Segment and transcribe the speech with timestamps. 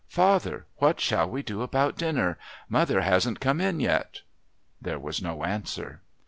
[0.09, 2.39] "Father, what shall we do about dinner?
[2.67, 4.21] Mother hasn't come in yet."
[4.81, 6.01] There was no answer.